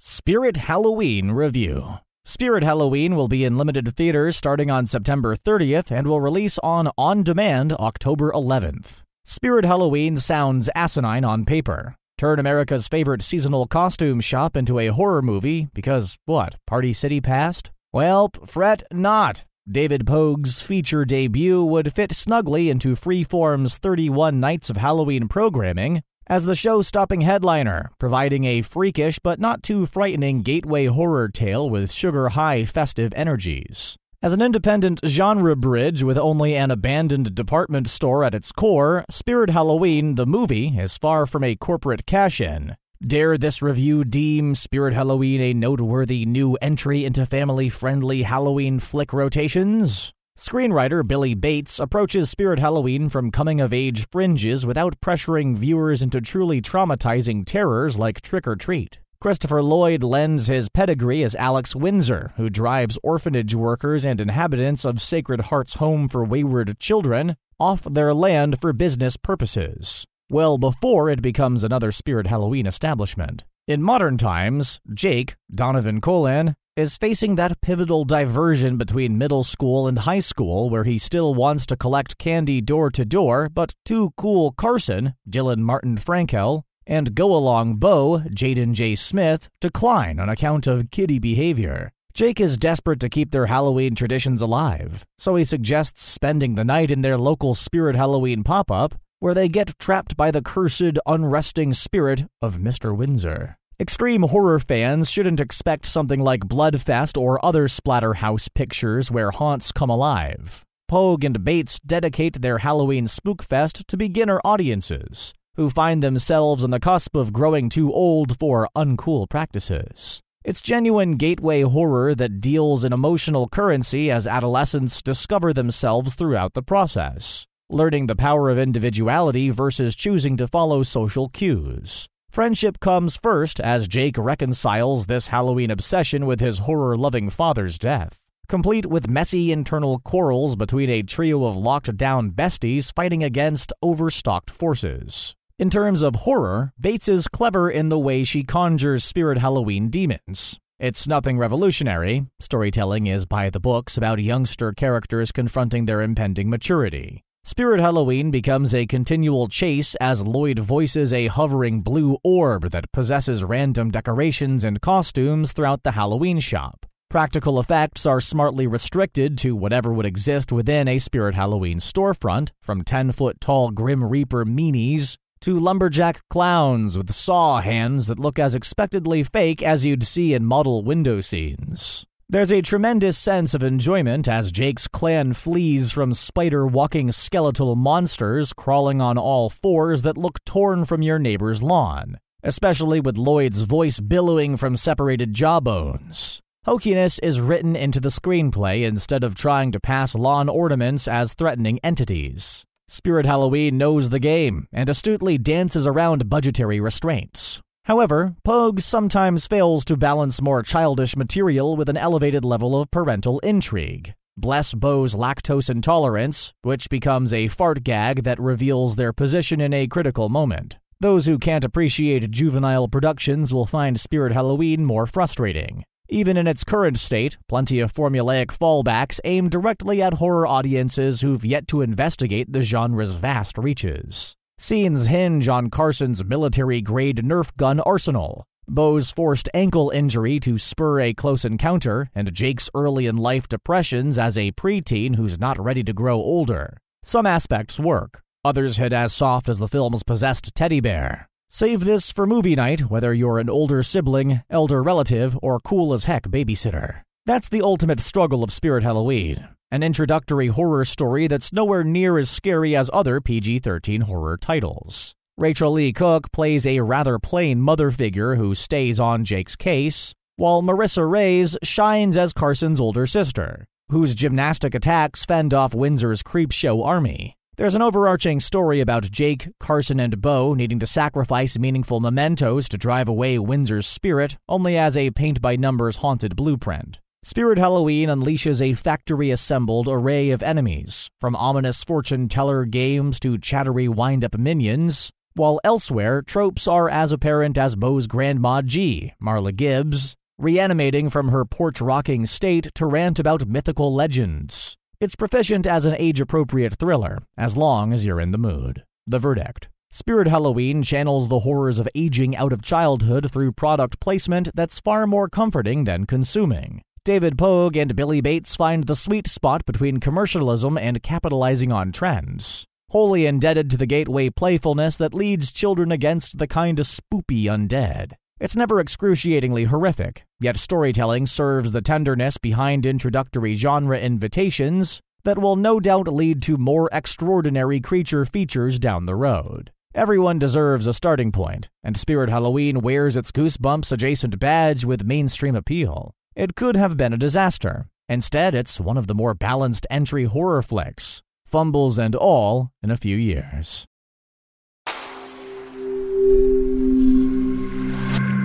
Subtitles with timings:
[0.00, 1.94] Spirit Halloween Review.
[2.24, 6.88] Spirit Halloween will be in limited theaters starting on September 30th and will release on
[6.96, 9.02] On Demand October 11th.
[9.26, 11.96] Spirit Halloween sounds asinine on paper.
[12.16, 17.72] Turn America's favorite seasonal costume shop into a horror movie because, what, Party City passed?
[17.92, 19.46] Well, fret not.
[19.68, 26.44] David Poag's feature debut would fit snugly into Freeform's 31 Nights of Halloween programming, as
[26.44, 31.90] the show stopping headliner, providing a freakish but not too frightening gateway horror tale with
[31.90, 33.96] sugar high festive energies.
[34.20, 39.50] As an independent genre bridge with only an abandoned department store at its core, Spirit
[39.50, 42.76] Halloween, the movie, is far from a corporate cash in.
[43.00, 49.12] Dare this review deem Spirit Halloween a noteworthy new entry into family friendly Halloween flick
[49.12, 50.12] rotations?
[50.38, 56.20] Screenwriter Billy Bates approaches Spirit Halloween from coming of age fringes without pressuring viewers into
[56.20, 59.00] truly traumatizing terrors like Trick or Treat.
[59.20, 65.02] Christopher Lloyd lends his pedigree as Alex Windsor, who drives orphanage workers and inhabitants of
[65.02, 71.20] Sacred Heart's Home for Wayward Children off their land for business purposes, well before it
[71.20, 73.44] becomes another Spirit Halloween establishment.
[73.66, 79.98] In modern times, Jake, Donovan Colan, is facing that pivotal diversion between middle school and
[80.00, 84.52] high school where he still wants to collect candy door to door, but too cool
[84.52, 88.94] Carson, Dylan Martin Frankel, and go along Bo, Jaden J.
[88.94, 91.90] Smith, decline on account of kiddie behavior.
[92.14, 96.92] Jake is desperate to keep their Halloween traditions alive, so he suggests spending the night
[96.92, 101.74] in their local Spirit Halloween pop up, where they get trapped by the cursed, unresting
[101.74, 102.96] spirit of Mr.
[102.96, 103.58] Windsor.
[103.80, 109.88] Extreme horror fans shouldn't expect something like Bloodfest or other Splatterhouse pictures where haunts come
[109.88, 110.64] alive.
[110.90, 116.80] Poag and Bates dedicate their Halloween Spookfest to beginner audiences who find themselves on the
[116.80, 120.20] cusp of growing too old for uncool practices.
[120.42, 126.62] It's genuine gateway horror that deals in emotional currency as adolescents discover themselves throughout the
[126.62, 132.08] process, learning the power of individuality versus choosing to follow social cues.
[132.30, 138.26] Friendship comes first as Jake reconciles this Halloween obsession with his horror loving father's death,
[138.48, 144.50] complete with messy internal quarrels between a trio of locked down besties fighting against overstocked
[144.50, 145.34] forces.
[145.58, 150.60] In terms of horror, Bates is clever in the way she conjures spirit Halloween demons.
[150.78, 152.26] It's nothing revolutionary.
[152.38, 157.24] Storytelling is by the books about youngster characters confronting their impending maturity.
[157.48, 163.42] Spirit Halloween becomes a continual chase as Lloyd voices a hovering blue orb that possesses
[163.42, 166.84] random decorations and costumes throughout the Halloween shop.
[167.08, 172.82] Practical effects are smartly restricted to whatever would exist within a Spirit Halloween storefront, from
[172.82, 178.54] 10 foot tall Grim Reaper meanies to lumberjack clowns with saw hands that look as
[178.54, 182.04] expectedly fake as you'd see in model window scenes.
[182.30, 188.52] There's a tremendous sense of enjoyment as Jake's clan flees from spider walking skeletal monsters
[188.52, 193.98] crawling on all fours that look torn from your neighbor's lawn, especially with Lloyd's voice
[193.98, 196.42] billowing from separated jawbones.
[196.66, 201.78] Hokiness is written into the screenplay instead of trying to pass lawn ornaments as threatening
[201.82, 202.62] entities.
[202.88, 207.62] Spirit Halloween knows the game and astutely dances around budgetary restraints.
[207.88, 213.38] However, Poag sometimes fails to balance more childish material with an elevated level of parental
[213.38, 214.12] intrigue.
[214.36, 219.86] Bless Bo's lactose intolerance, which becomes a fart gag that reveals their position in a
[219.86, 220.78] critical moment.
[221.00, 225.82] Those who can't appreciate juvenile productions will find Spirit Halloween more frustrating.
[226.10, 231.44] Even in its current state, plenty of formulaic fallbacks aim directly at horror audiences who've
[231.44, 234.37] yet to investigate the genre's vast reaches.
[234.60, 240.98] Scenes hinge on Carson's military grade Nerf gun arsenal, Bo's forced ankle injury to spur
[240.98, 245.84] a close encounter, and Jake's early in life depressions as a preteen who's not ready
[245.84, 246.76] to grow older.
[247.04, 251.28] Some aspects work, others hit as soft as the film's possessed teddy bear.
[251.48, 256.04] Save this for movie night, whether you're an older sibling, elder relative, or cool as
[256.04, 257.02] heck babysitter.
[257.26, 262.30] That's the ultimate struggle of Spirit Halloween an introductory horror story that's nowhere near as
[262.30, 265.14] scary as other PG 13 horror titles.
[265.36, 270.62] Rachel Leigh Cook plays a rather plain mother figure who stays on Jake's case, while
[270.62, 277.34] Marissa Reyes shines as Carson's older sister, whose gymnastic attacks fend off Windsor's creepshow army.
[277.56, 282.78] There's an overarching story about Jake, Carson, and Bo needing to sacrifice meaningful mementos to
[282.78, 287.00] drive away Windsor's spirit, only as a paint by numbers haunted blueprint.
[287.24, 293.36] Spirit Halloween unleashes a factory assembled array of enemies, from ominous fortune teller games to
[293.36, 299.54] chattery wind up minions, while elsewhere, tropes are as apparent as Bo's Grandma G, Marla
[299.54, 304.76] Gibbs, reanimating from her porch rocking state to rant about mythical legends.
[305.00, 308.84] It's proficient as an age appropriate thriller, as long as you're in the mood.
[309.06, 309.68] The verdict.
[309.90, 315.06] Spirit Halloween channels the horrors of aging out of childhood through product placement that's far
[315.06, 316.82] more comforting than consuming.
[317.08, 322.66] David Poag and Billy Bates find the sweet spot between commercialism and capitalizing on trends.
[322.90, 328.12] Wholly indebted to the gateway playfulness that leads children against the kind of spoopy undead.
[328.38, 335.56] It's never excruciatingly horrific, yet storytelling serves the tenderness behind introductory genre invitations that will
[335.56, 339.70] no doubt lead to more extraordinary creature features down the road.
[339.94, 345.56] Everyone deserves a starting point, and Spirit Halloween wears its Goosebumps adjacent badge with mainstream
[345.56, 346.12] appeal.
[346.38, 347.88] It could have been a disaster.
[348.08, 352.96] Instead, it's one of the more balanced entry horror flicks, fumbles and all, in a
[352.96, 353.84] few years.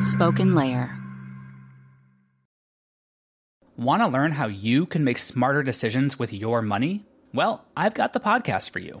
[0.00, 0.98] Spoken Layer.
[3.76, 7.04] Want to learn how you can make smarter decisions with your money?
[7.32, 9.00] Well, I've got the podcast for you.